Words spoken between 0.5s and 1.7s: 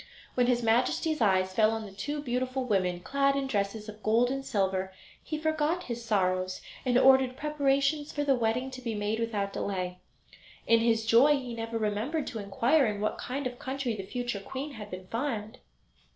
Majesty's eyes fell